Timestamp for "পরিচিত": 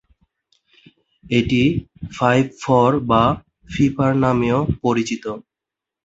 4.83-5.23